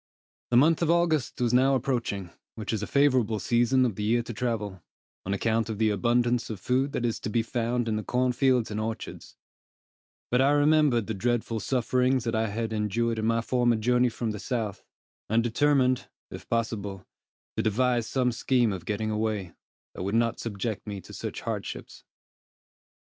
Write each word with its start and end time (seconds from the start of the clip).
The 0.49 0.57
month 0.57 0.81
of 0.81 0.89
August 0.89 1.39
was 1.39 1.53
now 1.53 1.75
approaching, 1.75 2.31
which 2.55 2.73
is 2.73 2.81
a 2.81 2.87
favorable 2.87 3.37
season 3.37 3.85
of 3.85 3.93
the 3.93 4.01
year 4.01 4.23
to 4.23 4.33
travel, 4.33 4.81
on 5.27 5.31
account 5.35 5.69
of 5.69 5.77
the 5.77 5.91
abundance 5.91 6.49
of 6.49 6.59
food 6.59 6.91
that 6.93 7.05
is 7.05 7.19
to 7.19 7.29
be 7.29 7.43
found 7.43 7.87
in 7.87 7.97
the 7.97 8.03
corn 8.03 8.31
fields 8.31 8.71
and 8.71 8.79
orchards; 8.79 9.37
but 10.31 10.41
I 10.41 10.53
remembered 10.53 11.05
the 11.05 11.13
dreadful 11.13 11.59
sufferings 11.59 12.23
that 12.23 12.33
I 12.33 12.47
had 12.47 12.73
endured 12.73 13.19
in 13.19 13.27
my 13.27 13.41
former 13.41 13.75
journey 13.75 14.09
from 14.09 14.31
the 14.31 14.39
South, 14.39 14.83
and 15.29 15.43
determined, 15.43 16.07
if 16.31 16.49
possible, 16.49 17.05
to 17.55 17.61
devise 17.61 18.07
some 18.07 18.31
scheme 18.31 18.73
of 18.73 18.85
getting 18.85 19.11
away, 19.11 19.53
that 19.93 20.01
would 20.01 20.15
not 20.15 20.39
subject 20.39 20.87
me 20.87 20.99
to 21.01 21.13
such 21.13 21.41
hardships. 21.41 22.03